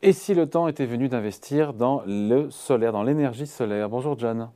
Et 0.00 0.12
si 0.12 0.32
le 0.32 0.48
temps 0.48 0.68
était 0.68 0.86
venu 0.86 1.08
d'investir 1.08 1.74
dans 1.74 2.02
le 2.06 2.50
solaire, 2.50 2.92
dans 2.92 3.02
l'énergie 3.02 3.48
solaire? 3.48 3.88
Bonjour 3.88 4.16
John. 4.16 4.48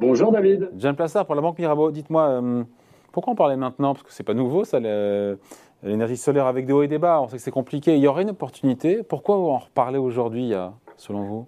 Bonjour 0.00 0.32
David. 0.32 0.70
John 0.76 0.96
Plassard 0.96 1.26
pour 1.26 1.36
la 1.36 1.40
Banque 1.40 1.60
Mirabeau. 1.60 1.92
Dites-moi, 1.92 2.22
euh, 2.22 2.64
pourquoi 3.12 3.34
en 3.34 3.36
parler 3.36 3.54
maintenant? 3.54 3.94
Parce 3.94 4.02
que 4.02 4.12
c'est 4.12 4.24
pas 4.24 4.34
nouveau 4.34 4.64
ça, 4.64 4.80
l'énergie 4.80 6.16
solaire 6.16 6.46
avec 6.46 6.66
des 6.66 6.72
hauts 6.72 6.82
et 6.82 6.88
des 6.88 6.98
bas. 6.98 7.20
On 7.22 7.28
sait 7.28 7.36
que 7.36 7.42
c'est 7.42 7.52
compliqué. 7.52 7.94
Il 7.94 8.00
y 8.00 8.08
aurait 8.08 8.22
une 8.22 8.30
opportunité. 8.30 9.04
Pourquoi 9.04 9.36
en 9.36 9.58
reparler 9.58 9.98
aujourd'hui, 9.98 10.52
selon 10.96 11.22
vous? 11.22 11.46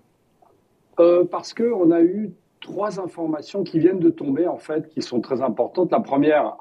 Euh, 1.01 1.25
Parce 1.29 1.53
qu'on 1.53 1.91
a 1.91 2.03
eu 2.03 2.33
trois 2.61 3.01
informations 3.01 3.65
qui 3.65 3.81
viennent 3.81 3.99
de 3.99 4.11
tomber, 4.11 4.47
en 4.47 4.59
fait, 4.59 4.89
qui 4.89 5.03
sont 5.03 5.21
très 5.21 5.43
importantes. 5.43 5.91
La 5.91 5.99
première 5.99 6.57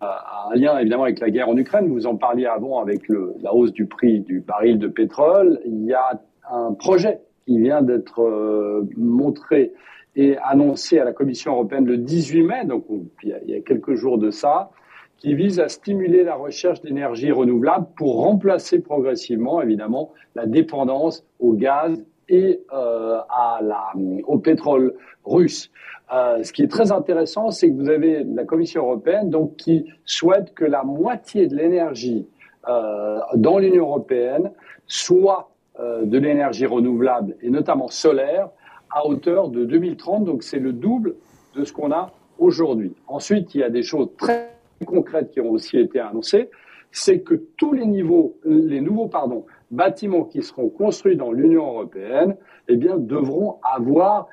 un 0.00 0.54
lien 0.54 0.78
évidemment 0.78 1.04
avec 1.04 1.20
la 1.20 1.30
guerre 1.30 1.48
en 1.48 1.56
Ukraine. 1.56 1.88
Vous 1.88 2.06
en 2.06 2.16
parliez 2.16 2.46
avant 2.46 2.80
avec 2.80 3.08
la 3.08 3.54
hausse 3.54 3.72
du 3.72 3.86
prix 3.86 4.20
du 4.20 4.40
baril 4.40 4.78
de 4.78 4.88
pétrole. 4.88 5.60
Il 5.64 5.84
y 5.84 5.94
a 5.94 6.20
un 6.50 6.74
projet 6.74 7.20
qui 7.46 7.58
vient 7.58 7.82
d'être 7.82 8.22
euh, 8.22 8.88
montré 8.96 9.72
et 10.16 10.36
annoncé 10.38 10.98
à 10.98 11.04
la 11.04 11.12
Commission 11.12 11.52
européenne 11.52 11.86
le 11.86 11.98
18 11.98 12.42
mai, 12.42 12.64
donc 12.64 12.86
il 13.22 13.28
y, 13.28 13.32
a, 13.32 13.38
il 13.42 13.50
y 13.50 13.54
a 13.54 13.60
quelques 13.60 13.94
jours 13.94 14.18
de 14.18 14.30
ça, 14.30 14.70
qui 15.18 15.34
vise 15.34 15.60
à 15.60 15.68
stimuler 15.68 16.24
la 16.24 16.34
recherche 16.34 16.80
d'énergie 16.80 17.30
renouvelable 17.30 17.86
pour 17.96 18.22
remplacer 18.22 18.80
progressivement, 18.80 19.60
évidemment, 19.60 20.12
la 20.34 20.46
dépendance 20.46 21.24
au 21.38 21.52
gaz 21.52 22.02
et 22.28 22.60
euh, 22.72 23.18
à 23.28 23.60
la, 23.62 23.92
au 24.26 24.38
pétrole 24.38 24.94
russe. 25.24 25.70
Euh, 26.12 26.42
ce 26.44 26.52
qui 26.52 26.62
est 26.62 26.68
très 26.68 26.92
intéressant, 26.92 27.50
c'est 27.50 27.68
que 27.68 27.74
vous 27.74 27.88
avez 27.88 28.22
la 28.24 28.44
Commission 28.44 28.82
européenne 28.82 29.28
donc 29.30 29.56
qui 29.56 29.86
souhaite 30.04 30.54
que 30.54 30.64
la 30.64 30.84
moitié 30.84 31.48
de 31.48 31.56
l'énergie 31.56 32.26
euh, 32.68 33.18
dans 33.34 33.58
l'Union 33.58 33.86
européenne 33.86 34.52
soit 34.86 35.50
euh, 35.80 36.04
de 36.04 36.18
l'énergie 36.18 36.66
renouvelable 36.66 37.36
et 37.42 37.50
notamment 37.50 37.88
solaire 37.88 38.50
à 38.90 39.06
hauteur 39.06 39.48
de 39.48 39.64
2030. 39.64 40.24
Donc 40.24 40.42
c'est 40.44 40.60
le 40.60 40.72
double 40.72 41.16
de 41.56 41.64
ce 41.64 41.72
qu'on 41.72 41.90
a 41.90 42.12
aujourd'hui. 42.38 42.94
Ensuite, 43.08 43.54
il 43.54 43.62
y 43.62 43.64
a 43.64 43.70
des 43.70 43.82
choses 43.82 44.08
très 44.16 44.52
concrètes 44.84 45.32
qui 45.32 45.40
ont 45.40 45.50
aussi 45.50 45.76
été 45.78 45.98
annoncées. 45.98 46.50
C'est 46.92 47.20
que 47.20 47.34
tous 47.56 47.72
les 47.72 47.84
niveaux, 47.84 48.36
les 48.44 48.80
nouveaux 48.80 49.08
pardon, 49.08 49.44
bâtiments 49.70 50.24
qui 50.24 50.42
seront 50.42 50.68
construits 50.68 51.16
dans 51.16 51.32
l'Union 51.32 51.66
européenne, 51.66 52.36
eh 52.68 52.76
bien, 52.76 52.96
devront 52.96 53.58
avoir 53.62 54.28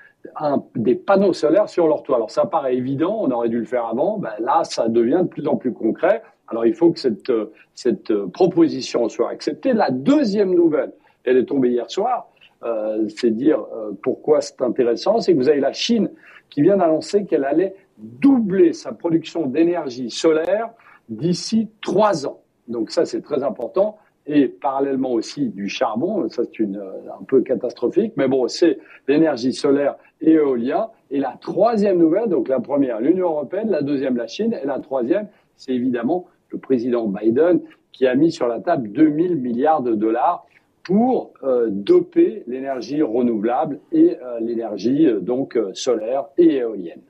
des 0.75 0.95
panneaux 0.95 1.33
solaires 1.33 1.67
sur 1.67 1.87
leur 1.87 2.03
toit. 2.03 2.15
Alors 2.15 2.31
ça 2.31 2.45
paraît 2.45 2.75
évident, 2.75 3.17
on 3.21 3.31
aurait 3.31 3.49
dû 3.49 3.59
le 3.59 3.65
faire 3.65 3.85
avant. 3.85 4.17
Ben 4.17 4.31
là, 4.39 4.63
ça 4.63 4.87
devient 4.87 5.19
de 5.23 5.27
plus 5.27 5.47
en 5.47 5.57
plus 5.57 5.73
concret. 5.73 6.23
Alors 6.47 6.65
il 6.65 6.73
faut 6.73 6.91
que 6.91 6.99
cette, 6.99 7.31
cette 7.73 8.13
proposition 8.27 9.09
soit 9.09 9.29
acceptée. 9.29 9.73
La 9.73 9.91
deuxième 9.91 10.53
nouvelle, 10.53 10.93
elle 11.25 11.37
est 11.37 11.45
tombée 11.45 11.71
hier 11.71 11.89
soir, 11.89 12.29
euh, 12.63 13.07
c'est 13.09 13.31
dire 13.31 13.59
euh, 13.73 13.91
pourquoi 14.01 14.39
c'est 14.39 14.61
intéressant, 14.61 15.19
c'est 15.19 15.33
que 15.33 15.37
vous 15.37 15.49
avez 15.49 15.59
la 15.59 15.73
Chine 15.73 16.09
qui 16.49 16.61
vient 16.61 16.77
d'annoncer 16.77 17.25
qu'elle 17.25 17.45
allait 17.45 17.75
doubler 17.97 18.73
sa 18.73 18.93
production 18.93 19.45
d'énergie 19.45 20.09
solaire 20.09 20.69
d'ici 21.09 21.69
trois 21.81 22.25
ans. 22.25 22.39
Donc 22.67 22.91
ça, 22.91 23.05
c'est 23.05 23.21
très 23.21 23.43
important 23.43 23.97
et 24.25 24.47
parallèlement 24.47 25.11
aussi 25.11 25.49
du 25.49 25.67
charbon. 25.67 26.27
Ça, 26.29 26.43
c'est 26.43 26.63
euh, 26.63 26.91
un 27.19 27.23
peu 27.23 27.41
catastrophique, 27.41 28.13
mais 28.15 28.27
bon, 28.27 28.47
c'est 28.47 28.79
l'énergie 29.07 29.53
solaire 29.53 29.95
et 30.21 30.31
éolien. 30.31 30.89
Et 31.11 31.19
la 31.19 31.37
troisième 31.39 31.97
nouvelle, 31.97 32.29
donc 32.29 32.47
la 32.47 32.59
première, 32.59 33.01
l'Union 33.01 33.27
européenne, 33.29 33.69
la 33.69 33.81
deuxième, 33.81 34.15
la 34.15 34.27
Chine, 34.27 34.57
et 34.61 34.65
la 34.65 34.79
troisième, 34.79 35.27
c'est 35.55 35.73
évidemment 35.73 36.27
le 36.49 36.57
président 36.57 37.07
Biden 37.07 37.61
qui 37.91 38.07
a 38.07 38.15
mis 38.15 38.31
sur 38.31 38.47
la 38.47 38.59
table 38.59 38.91
2000 38.91 39.35
milliards 39.35 39.81
de 39.81 39.93
dollars 39.93 40.45
pour 40.83 41.31
euh, 41.43 41.67
doper 41.69 42.43
l'énergie 42.47 43.01
renouvelable 43.01 43.79
et 43.91 44.17
euh, 44.21 44.39
l'énergie 44.39 45.07
donc 45.21 45.57
solaire 45.73 46.25
et 46.37 46.55
éolienne. 46.55 47.01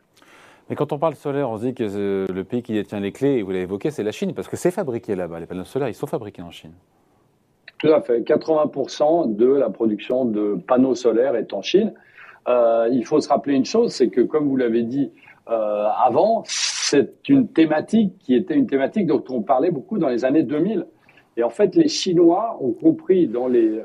Mais 0.69 0.75
quand 0.75 0.93
on 0.93 0.99
parle 0.99 1.15
solaire, 1.15 1.49
on 1.49 1.57
se 1.57 1.65
dit 1.65 1.73
que 1.73 2.31
le 2.31 2.43
pays 2.43 2.63
qui 2.63 2.73
détient 2.73 2.99
les 2.99 3.11
clés, 3.11 3.37
et 3.37 3.41
vous 3.43 3.51
l'avez 3.51 3.63
évoqué, 3.63 3.91
c'est 3.91 4.03
la 4.03 4.11
Chine, 4.11 4.33
parce 4.33 4.47
que 4.47 4.55
c'est 4.55 4.71
fabriqué 4.71 5.15
là-bas. 5.15 5.39
Les 5.39 5.45
panneaux 5.45 5.65
solaires, 5.65 5.89
ils 5.89 5.93
sont 5.93 6.07
fabriqués 6.07 6.41
en 6.41 6.51
Chine. 6.51 6.71
Tout 7.83 7.91
à 7.91 7.99
fait. 7.99 8.21
80% 8.21 9.35
de 9.35 9.45
la 9.45 9.69
production 9.69 10.23
de 10.23 10.55
panneaux 10.55 10.95
solaires 10.95 11.35
est 11.35 11.51
en 11.51 11.61
Chine. 11.61 11.93
Euh, 12.47 12.87
il 12.93 13.05
faut 13.05 13.19
se 13.19 13.27
rappeler 13.27 13.55
une 13.55 13.65
chose, 13.65 13.91
c'est 13.91 14.07
que 14.07 14.21
comme 14.21 14.47
vous 14.47 14.55
l'avez 14.55 14.83
dit 14.83 15.11
euh, 15.49 15.87
avant, 16.05 16.43
c'est 16.45 17.27
une 17.27 17.49
thématique 17.49 18.17
qui 18.19 18.35
était 18.35 18.55
une 18.55 18.67
thématique 18.67 19.05
dont 19.07 19.21
on 19.29 19.41
parlait 19.41 19.69
beaucoup 19.69 19.97
dans 19.97 20.07
les 20.07 20.23
années 20.23 20.43
2000. 20.43 20.85
Et 21.35 21.43
en 21.43 21.49
fait, 21.49 21.75
les 21.75 21.89
Chinois 21.89 22.57
ont 22.61 22.71
compris 22.71 23.27
dans 23.27 23.49
les 23.49 23.79
euh, 23.79 23.83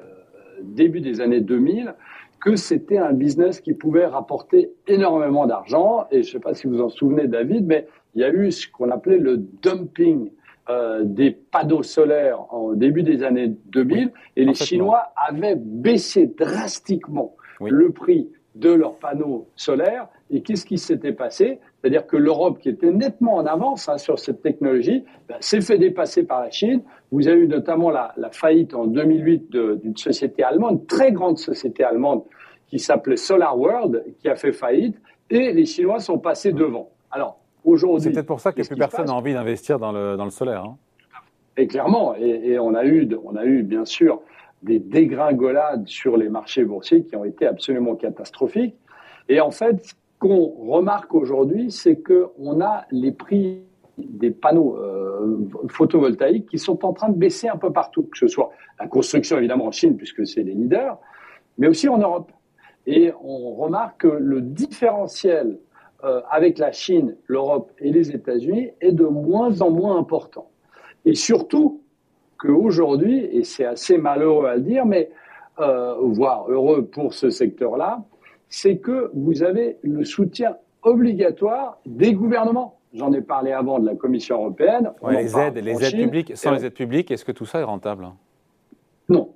débuts 0.62 1.00
des 1.00 1.20
années 1.20 1.40
2000 1.40 1.92
que 2.40 2.54
c'était 2.54 2.98
un 2.98 3.12
business 3.12 3.60
qui 3.60 3.74
pouvait 3.74 4.06
rapporter 4.06 4.70
énormément 4.86 5.48
d'argent. 5.48 6.06
Et 6.12 6.22
je 6.22 6.28
ne 6.28 6.32
sais 6.34 6.40
pas 6.40 6.54
si 6.54 6.68
vous 6.68 6.80
en 6.80 6.88
souvenez, 6.88 7.26
David, 7.26 7.66
mais 7.66 7.88
il 8.14 8.20
y 8.20 8.24
a 8.24 8.30
eu 8.30 8.52
ce 8.52 8.68
qu'on 8.70 8.92
appelait 8.92 9.18
le 9.18 9.38
dumping 9.60 10.30
euh, 10.70 11.02
des 11.04 11.30
panneaux 11.30 11.82
solaires 11.82 12.52
en 12.52 12.74
début 12.74 13.02
des 13.02 13.22
années 13.22 13.48
2000 13.48 14.12
et 14.36 14.44
les 14.44 14.54
Chinois 14.54 15.12
avaient 15.16 15.56
baissé 15.56 16.26
drastiquement 16.26 17.34
oui. 17.60 17.70
le 17.72 17.90
prix 17.90 18.28
de 18.54 18.70
leurs 18.70 18.98
panneaux 18.98 19.48
solaires. 19.56 20.08
Et 20.30 20.42
qu'est-ce 20.42 20.66
qui 20.66 20.76
s'était 20.76 21.12
passé? 21.12 21.58
C'est-à-dire 21.80 22.06
que 22.06 22.16
l'Europe, 22.16 22.58
qui 22.58 22.68
était 22.68 22.90
nettement 22.90 23.36
en 23.36 23.46
avance 23.46 23.88
hein, 23.88 23.98
sur 23.98 24.18
cette 24.18 24.42
technologie, 24.42 25.04
ben, 25.28 25.36
s'est 25.40 25.60
fait 25.60 25.78
dépasser 25.78 26.24
par 26.24 26.42
la 26.42 26.50
Chine. 26.50 26.82
Vous 27.12 27.28
avez 27.28 27.40
eu 27.40 27.48
notamment 27.48 27.90
la, 27.90 28.12
la 28.16 28.30
faillite 28.30 28.74
en 28.74 28.86
2008 28.86 29.50
d'une 29.50 29.96
société 29.96 30.42
allemande, 30.42 30.86
très 30.86 31.12
grande 31.12 31.38
société 31.38 31.82
allemande, 31.82 32.24
qui 32.66 32.78
s'appelait 32.78 33.16
Solar 33.16 33.58
World, 33.58 34.04
qui 34.18 34.28
a 34.28 34.36
fait 34.36 34.52
faillite, 34.52 34.96
et 35.30 35.52
les 35.52 35.64
Chinois 35.64 36.00
sont 36.00 36.18
passés 36.18 36.52
devant. 36.52 36.90
Alors, 37.10 37.38
aujourd'hui... 37.64 38.02
C'est 38.02 38.12
peut-être 38.12 38.26
pour 38.26 38.40
ça 38.40 38.52
que 38.52 38.66
plus 38.66 38.76
personne 38.76 39.06
n'a 39.06 39.14
envie 39.14 39.34
d'investir 39.34 39.78
dans 39.78 39.92
le, 39.92 40.16
dans 40.16 40.24
le 40.24 40.30
solaire. 40.30 40.64
Hein. 40.64 40.76
Et 41.56 41.66
clairement, 41.66 42.14
et, 42.16 42.52
et, 42.52 42.58
on, 42.58 42.74
a 42.74 42.84
eu, 42.84 43.08
on 43.24 43.36
a 43.36 43.44
eu 43.44 43.62
bien 43.62 43.84
sûr 43.84 44.20
des 44.62 44.78
dégringolades 44.78 45.86
sur 45.86 46.16
les 46.16 46.28
marchés 46.28 46.64
boursiers 46.64 47.04
qui 47.04 47.16
ont 47.16 47.24
été 47.24 47.46
absolument 47.46 47.94
catastrophiques. 47.94 48.76
Et 49.28 49.40
en 49.40 49.50
fait, 49.50 49.84
ce 49.84 49.94
qu'on 50.18 50.46
remarque 50.46 51.14
aujourd'hui, 51.14 51.70
c'est 51.70 51.96
qu'on 51.96 52.60
a 52.60 52.84
les 52.90 53.12
prix 53.12 53.62
des 53.98 54.30
panneaux 54.30 54.76
euh, 54.78 55.48
photovoltaïques 55.68 56.48
qui 56.48 56.58
sont 56.58 56.84
en 56.84 56.92
train 56.92 57.08
de 57.08 57.16
baisser 57.16 57.48
un 57.48 57.56
peu 57.56 57.72
partout, 57.72 58.04
que 58.04 58.16
ce 58.16 58.28
soit 58.28 58.50
la 58.78 58.86
construction 58.86 59.38
évidemment 59.38 59.66
en 59.66 59.72
Chine 59.72 59.96
puisque 59.96 60.26
c'est 60.26 60.42
les 60.42 60.54
leaders, 60.54 60.96
mais 61.58 61.68
aussi 61.68 61.88
en 61.88 61.98
Europe. 61.98 62.30
Et 62.86 63.12
on 63.22 63.54
remarque 63.54 64.02
que 64.02 64.08
le 64.08 64.40
différentiel 64.40 65.58
euh, 66.04 66.20
avec 66.30 66.58
la 66.58 66.70
Chine, 66.70 67.16
l'Europe 67.26 67.72
et 67.78 67.90
les 67.90 68.12
États-Unis 68.12 68.70
est 68.80 68.92
de 68.92 69.04
moins 69.04 69.60
en 69.62 69.70
moins 69.70 69.98
important. 69.98 70.48
Et 71.04 71.14
surtout 71.14 71.80
qu'aujourd'hui, 72.38 73.24
et 73.24 73.42
c'est 73.42 73.64
assez 73.64 73.98
malheureux 73.98 74.46
à 74.46 74.56
le 74.56 74.62
dire, 74.62 74.86
mais 74.86 75.10
euh, 75.58 75.96
voire 76.00 76.48
heureux 76.48 76.84
pour 76.84 77.14
ce 77.14 77.30
secteur-là, 77.30 78.04
c'est 78.48 78.78
que 78.78 79.10
vous 79.12 79.42
avez 79.42 79.78
le 79.82 80.04
soutien 80.04 80.56
obligatoire 80.82 81.78
des 81.84 82.14
gouvernements. 82.14 82.78
J'en 82.94 83.12
ai 83.12 83.20
parlé 83.20 83.52
avant 83.52 83.80
de 83.80 83.86
la 83.86 83.96
Commission 83.96 84.36
européenne. 84.36 84.92
Ouais, 85.02 85.22
les 85.22 85.36
aides, 85.36 85.58
les 85.58 85.84
aides 85.84 85.96
publiques, 85.96 86.36
sans 86.36 86.52
les 86.52 86.64
aides 86.64 86.74
publiques, 86.74 87.10
est-ce 87.10 87.24
que 87.24 87.32
tout 87.32 87.44
ça 87.44 87.58
est 87.58 87.64
rentable 87.64 88.06
Non. 89.08 89.34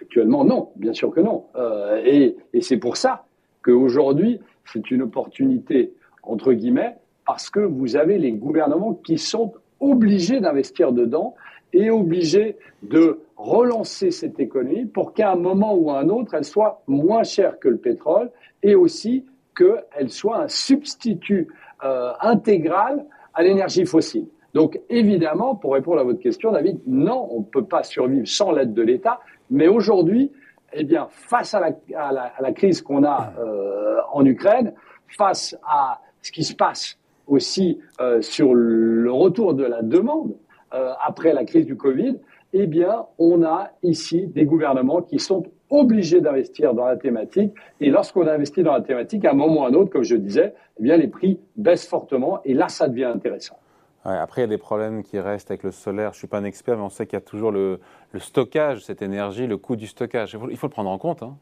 Actuellement, 0.00 0.44
non. 0.44 0.70
Bien 0.76 0.92
sûr 0.92 1.10
que 1.10 1.20
non. 1.20 1.46
Euh, 1.56 2.02
et, 2.04 2.36
et 2.52 2.60
c'est 2.60 2.76
pour 2.76 2.98
ça 2.98 3.24
qu'aujourd'hui, 3.62 4.40
c'est 4.72 4.90
une 4.90 5.02
opportunité, 5.02 5.92
entre 6.22 6.52
guillemets, 6.52 6.96
parce 7.26 7.50
que 7.50 7.60
vous 7.60 7.96
avez 7.96 8.18
les 8.18 8.32
gouvernements 8.32 8.94
qui 8.94 9.18
sont 9.18 9.52
obligés 9.80 10.40
d'investir 10.40 10.92
dedans 10.92 11.34
et 11.72 11.90
obligés 11.90 12.56
de 12.82 13.20
relancer 13.36 14.10
cette 14.10 14.38
économie 14.38 14.86
pour 14.86 15.12
qu'à 15.12 15.32
un 15.32 15.36
moment 15.36 15.74
ou 15.74 15.90
à 15.90 15.98
un 15.98 16.08
autre, 16.08 16.34
elle 16.34 16.44
soit 16.44 16.82
moins 16.86 17.24
chère 17.24 17.58
que 17.58 17.68
le 17.68 17.78
pétrole 17.78 18.30
et 18.62 18.74
aussi 18.74 19.24
qu'elle 19.56 20.10
soit 20.10 20.38
un 20.38 20.48
substitut 20.48 21.48
euh, 21.84 22.12
intégral 22.20 23.04
à 23.34 23.42
l'énergie 23.42 23.84
fossile. 23.84 24.26
Donc 24.54 24.80
évidemment, 24.88 25.56
pour 25.56 25.74
répondre 25.74 26.00
à 26.00 26.04
votre 26.04 26.20
question, 26.20 26.52
David, 26.52 26.78
non, 26.86 27.28
on 27.30 27.40
ne 27.40 27.44
peut 27.44 27.64
pas 27.64 27.82
survivre 27.82 28.26
sans 28.26 28.52
l'aide 28.52 28.72
de 28.72 28.82
l'État, 28.82 29.20
mais 29.50 29.66
aujourd'hui, 29.66 30.30
eh 30.72 30.84
bien, 30.84 31.08
face 31.10 31.54
à 31.54 31.60
la, 31.60 32.52
crise 32.52 32.80
qu'on 32.82 33.04
a 33.04 33.32
euh, 33.38 33.83
en 34.14 34.24
Ukraine, 34.24 34.72
face 35.08 35.56
à 35.66 36.00
ce 36.22 36.32
qui 36.32 36.44
se 36.44 36.54
passe 36.54 36.98
aussi 37.26 37.78
euh, 38.00 38.20
sur 38.22 38.54
le 38.54 39.12
retour 39.12 39.54
de 39.54 39.64
la 39.64 39.82
demande 39.82 40.34
euh, 40.72 40.92
après 41.04 41.32
la 41.32 41.44
crise 41.44 41.66
du 41.66 41.76
Covid, 41.76 42.18
eh 42.52 42.66
bien, 42.66 43.06
on 43.18 43.42
a 43.42 43.70
ici 43.82 44.28
des 44.28 44.44
gouvernements 44.44 45.02
qui 45.02 45.18
sont 45.18 45.44
obligés 45.70 46.20
d'investir 46.20 46.72
dans 46.72 46.84
la 46.84 46.96
thématique. 46.96 47.52
Et 47.80 47.90
lorsqu'on 47.90 48.26
investit 48.26 48.62
dans 48.62 48.72
la 48.72 48.80
thématique, 48.80 49.24
à 49.24 49.30
un 49.30 49.34
moment 49.34 49.62
ou 49.62 49.64
à 49.64 49.68
un 49.68 49.74
autre, 49.74 49.90
comme 49.90 50.04
je 50.04 50.14
disais, 50.14 50.54
eh 50.78 50.82
bien, 50.82 50.96
les 50.96 51.08
prix 51.08 51.40
baissent 51.56 51.86
fortement. 51.86 52.40
Et 52.44 52.54
là, 52.54 52.68
ça 52.68 52.88
devient 52.88 53.04
intéressant. 53.06 53.56
après, 54.04 54.42
il 54.42 54.44
y 54.44 54.46
a 54.46 54.48
des 54.48 54.58
problèmes 54.58 55.02
qui 55.02 55.18
restent 55.18 55.50
avec 55.50 55.64
le 55.64 55.72
solaire. 55.72 56.12
Je 56.12 56.16
ne 56.16 56.18
suis 56.18 56.28
pas 56.28 56.38
un 56.38 56.44
expert, 56.44 56.76
mais 56.76 56.84
on 56.84 56.90
sait 56.90 57.06
qu'il 57.06 57.16
y 57.16 57.22
a 57.22 57.24
toujours 57.24 57.50
le, 57.50 57.80
stockage, 58.18 58.84
cette 58.84 59.02
énergie, 59.02 59.48
le 59.48 59.56
coût 59.56 59.74
du 59.74 59.88
stockage. 59.88 60.36
Il 60.48 60.56
faut, 60.56 60.66
le 60.66 60.72
prendre 60.72 60.90
en 60.90 60.98
compte. 60.98 61.24
Hein. 61.24 61.36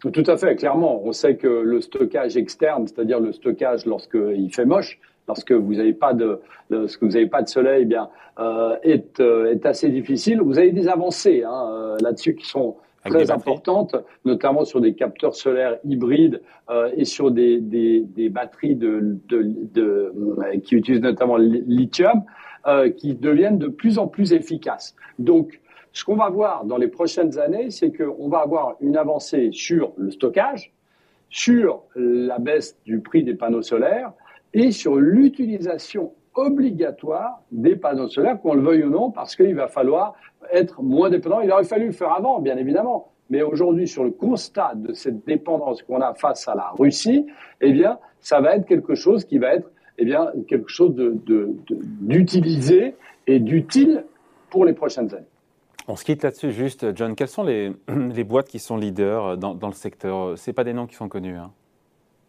Tout 0.00 0.24
à 0.26 0.36
fait, 0.36 0.56
clairement. 0.56 1.02
On 1.04 1.12
sait 1.12 1.36
que 1.36 1.46
le 1.46 1.80
stockage 1.80 2.36
externe, 2.36 2.86
c'est-à-dire 2.86 3.20
le 3.20 3.32
stockage 3.32 3.84
lorsqu'il 3.84 4.52
fait 4.52 4.64
moche, 4.64 4.98
lorsque 5.28 5.52
vous 5.52 5.74
n'avez 5.74 5.92
pas 5.92 6.14
de, 6.14 6.40
lorsque 6.70 7.02
vous 7.02 7.10
n'avez 7.10 7.26
pas 7.26 7.42
de 7.42 7.48
soleil, 7.48 7.82
eh 7.82 7.84
bien, 7.84 8.08
euh, 8.38 8.76
est, 8.82 9.20
euh, 9.20 9.52
est, 9.52 9.66
assez 9.66 9.90
difficile. 9.90 10.40
Vous 10.40 10.58
avez 10.58 10.72
des 10.72 10.88
avancées 10.88 11.42
hein, 11.44 11.68
euh, 11.70 11.96
là-dessus 12.00 12.34
qui 12.34 12.46
sont 12.46 12.76
très 13.04 13.30
importantes, 13.30 13.96
notamment 14.24 14.64
sur 14.64 14.80
des 14.80 14.94
capteurs 14.94 15.34
solaires 15.34 15.78
hybrides 15.84 16.42
euh, 16.70 16.90
et 16.96 17.04
sur 17.04 17.30
des, 17.30 17.60
des, 17.60 18.00
des 18.00 18.28
batteries 18.28 18.76
de, 18.76 19.18
de, 19.28 19.42
de, 19.74 20.12
qui 20.64 20.76
utilisent 20.76 21.02
notamment 21.02 21.36
le 21.36 21.46
lithium, 21.66 22.22
euh, 22.66 22.90
qui 22.90 23.14
deviennent 23.14 23.58
de 23.58 23.68
plus 23.68 23.98
en 23.98 24.06
plus 24.06 24.32
efficaces. 24.32 24.94
Donc, 25.18 25.60
ce 25.92 26.04
qu'on 26.04 26.16
va 26.16 26.30
voir 26.30 26.64
dans 26.64 26.76
les 26.76 26.88
prochaines 26.88 27.38
années, 27.38 27.70
c'est 27.70 27.92
qu'on 27.92 28.28
va 28.28 28.38
avoir 28.38 28.76
une 28.80 28.96
avancée 28.96 29.50
sur 29.52 29.92
le 29.96 30.10
stockage, 30.10 30.72
sur 31.28 31.82
la 31.94 32.38
baisse 32.38 32.76
du 32.84 33.00
prix 33.00 33.24
des 33.24 33.34
panneaux 33.34 33.62
solaires 33.62 34.12
et 34.52 34.72
sur 34.72 34.96
l'utilisation 34.96 36.12
obligatoire 36.34 37.40
des 37.50 37.76
panneaux 37.76 38.08
solaires, 38.08 38.40
qu'on 38.40 38.54
le 38.54 38.62
veuille 38.62 38.84
ou 38.84 38.90
non, 38.90 39.10
parce 39.10 39.36
qu'il 39.36 39.54
va 39.54 39.68
falloir 39.68 40.14
être 40.52 40.82
moins 40.82 41.10
dépendant. 41.10 41.40
Il 41.40 41.52
aurait 41.52 41.64
fallu 41.64 41.86
le 41.86 41.92
faire 41.92 42.12
avant, 42.12 42.40
bien 42.40 42.56
évidemment. 42.56 43.12
Mais 43.30 43.42
aujourd'hui, 43.42 43.86
sur 43.86 44.04
le 44.04 44.10
constat 44.10 44.72
de 44.74 44.92
cette 44.92 45.24
dépendance 45.24 45.82
qu'on 45.82 46.00
a 46.00 46.14
face 46.14 46.48
à 46.48 46.54
la 46.54 46.70
Russie, 46.76 47.26
eh 47.60 47.72
bien, 47.72 47.98
ça 48.20 48.40
va 48.40 48.56
être 48.56 48.66
quelque 48.66 48.94
chose 48.94 49.24
qui 49.24 49.38
va 49.38 49.54
être, 49.54 49.70
eh 49.98 50.04
bien, 50.04 50.32
quelque 50.48 50.68
chose 50.68 50.94
d'utilisé 50.94 52.96
et 53.26 53.38
d'utile 53.38 54.04
pour 54.50 54.64
les 54.64 54.72
prochaines 54.72 55.14
années. 55.14 55.26
On 55.88 55.96
se 55.96 56.04
quitte 56.04 56.22
là-dessus 56.22 56.52
juste, 56.52 56.96
John. 56.96 57.14
Quelles 57.14 57.28
sont 57.28 57.42
les, 57.42 57.72
boîtes 58.24 58.48
qui 58.48 58.58
sont 58.58 58.76
leaders 58.76 59.36
dans, 59.36 59.54
dans 59.54 59.68
le 59.68 59.74
secteur? 59.74 60.38
Ce 60.38 60.50
pas 60.50 60.64
des 60.64 60.72
noms 60.72 60.86
qui 60.86 60.94
sont 60.94 61.08
connus. 61.08 61.36
Hein. 61.36 61.50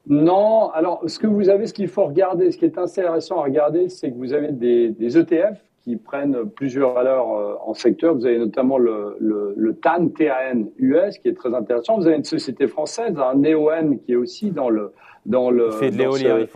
Non, 0.07 0.71
alors 0.71 1.03
ce 1.07 1.19
que 1.19 1.27
vous 1.27 1.49
avez, 1.49 1.67
ce 1.67 1.73
qu'il 1.73 1.87
faut 1.87 2.05
regarder, 2.05 2.51
ce 2.51 2.57
qui 2.57 2.65
est 2.65 2.77
intéressant 2.77 3.39
à 3.39 3.43
regarder, 3.43 3.89
c'est 3.89 4.11
que 4.11 4.17
vous 4.17 4.33
avez 4.33 4.51
des, 4.51 4.89
des 4.89 5.17
ETF 5.17 5.59
qui 5.83 5.95
prennent 5.97 6.49
plusieurs 6.49 6.93
valeurs 6.93 7.33
euh, 7.33 7.55
en 7.65 7.73
secteur. 7.73 8.13
Vous 8.13 8.25
avez 8.25 8.37
notamment 8.37 8.77
le, 8.77 9.17
le, 9.19 9.53
le, 9.57 9.75
TAN, 9.75 10.09
TAN 10.09 10.65
US, 10.77 11.17
qui 11.17 11.29
est 11.29 11.33
très 11.33 11.53
intéressant. 11.53 11.97
Vous 11.97 12.07
avez 12.07 12.17
une 12.17 12.23
société 12.23 12.67
française, 12.67 13.17
un 13.17 13.35
NEON, 13.35 13.97
qui 13.97 14.13
est 14.13 14.15
aussi 14.15 14.51
dans 14.51 14.69
le... 14.69 14.93
Dans 15.23 15.51
le 15.51 15.67
il 15.67 15.77
fait 15.77 15.91
de 15.91 15.97
l'éolien. 15.97 16.47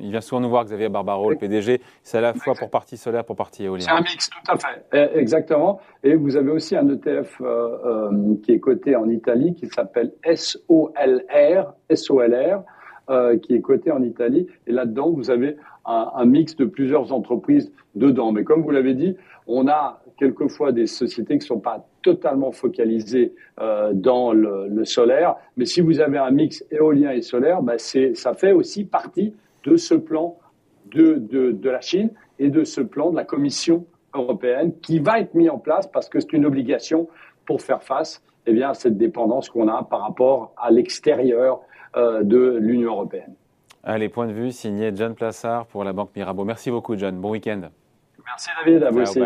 Il, 0.00 0.10
vient 0.10 0.22
souvent 0.22 0.40
nous 0.40 0.48
voir, 0.48 0.64
Xavier 0.64 0.88
Barbaro, 0.88 1.28
le 1.28 1.36
PDG. 1.36 1.82
C'est 2.02 2.16
à 2.16 2.22
la 2.22 2.32
fois 2.32 2.54
pour 2.54 2.70
partie 2.70 2.96
solaire, 2.96 3.22
pour 3.22 3.36
partie 3.36 3.64
éolien. 3.64 3.84
C'est 3.84 3.90
un 3.90 4.00
mix, 4.00 4.30
tout 4.30 4.50
à 4.50 4.56
fait. 4.56 4.82
Eh, 4.94 5.18
exactement. 5.18 5.78
Et 6.02 6.14
vous 6.14 6.36
avez 6.36 6.50
aussi 6.52 6.74
un 6.74 6.88
ETF 6.88 7.38
euh, 7.42 7.76
euh, 7.84 8.34
qui 8.42 8.52
est 8.52 8.60
coté 8.60 8.96
en 8.96 9.10
Italie, 9.10 9.54
qui 9.54 9.66
s'appelle 9.66 10.14
SOLR, 10.24 11.74
SOLR, 11.94 12.62
euh, 13.10 13.38
qui 13.38 13.54
est 13.54 13.60
coté 13.60 13.90
en 13.90 14.02
Italie. 14.02 14.46
Et 14.66 14.72
là-dedans, 14.72 15.10
vous 15.10 15.30
avez 15.30 15.56
un, 15.84 16.24
mix 16.24 16.56
de 16.56 16.64
plusieurs 16.64 17.12
entreprises 17.12 17.72
dedans. 17.94 18.32
Mais 18.32 18.42
comme 18.42 18.62
vous 18.62 18.70
l'avez 18.70 18.94
dit, 18.94 19.16
on 19.46 19.68
a 19.68 20.02
quelquefois 20.18 20.72
des 20.72 20.86
sociétés 20.86 21.34
qui 21.34 21.44
ne 21.44 21.48
sont 21.56 21.60
pas 21.60 21.86
totalement 22.02 22.50
focalisées 22.50 23.32
euh, 23.60 23.92
dans 23.92 24.32
le, 24.32 24.84
solaire. 24.84 25.36
Mais 25.56 25.66
si 25.66 25.80
vous 25.80 26.00
avez 26.00 26.18
un 26.18 26.30
mix 26.30 26.64
éolien 26.70 27.12
et 27.12 27.22
solaire, 27.22 27.62
bah 27.62 27.78
ça 27.78 28.34
fait 28.34 28.52
aussi 28.52 28.84
partie 28.84 29.32
de 29.64 29.76
ce 29.76 29.94
plan 29.94 30.36
de, 30.90 31.14
de, 31.14 31.52
de 31.52 31.70
la 31.70 31.80
Chine 31.80 32.10
et 32.38 32.50
de 32.50 32.64
ce 32.64 32.80
plan 32.80 33.10
de 33.10 33.16
la 33.16 33.24
Commission 33.24 33.86
européenne 34.14 34.72
qui 34.82 34.98
va 34.98 35.20
être 35.20 35.34
mis 35.34 35.48
en 35.48 35.58
place 35.58 35.86
parce 35.86 36.08
que 36.08 36.20
c'est 36.20 36.32
une 36.32 36.46
obligation 36.46 37.08
pour 37.44 37.62
faire 37.62 37.82
face 37.82 38.22
eh 38.46 38.52
bien, 38.52 38.70
à 38.70 38.74
cette 38.74 38.96
dépendance 38.96 39.48
qu'on 39.48 39.68
a 39.68 39.82
par 39.82 40.00
rapport 40.02 40.54
à 40.56 40.70
l'extérieur 40.70 41.60
de 41.96 42.58
l'Union 42.60 42.92
européenne. 42.92 43.34
Allez, 43.82 44.08
point 44.08 44.26
de 44.26 44.32
vue 44.32 44.52
signé 44.52 44.90
John 44.94 45.14
Plassard 45.14 45.66
pour 45.66 45.84
la 45.84 45.92
Banque 45.92 46.10
Mirabeau. 46.14 46.44
Merci 46.44 46.70
beaucoup, 46.70 46.96
John. 46.96 47.20
Bon 47.20 47.30
week-end. 47.30 47.70
Merci, 48.24 48.50
David. 48.64 48.82
À 48.82 48.90
vous 48.90 49.00
aussi. 49.00 49.20